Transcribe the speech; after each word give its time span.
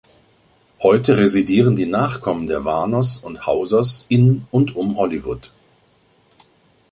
Heute 0.81 1.15
residieren 1.19 1.75
die 1.75 1.85
Nachkommen 1.85 2.47
der 2.47 2.65
Warners 2.65 3.17
und 3.19 3.45
Hausers 3.45 4.07
in 4.09 4.47
und 4.49 4.75
um 4.75 4.97
Hollywood. 4.97 5.51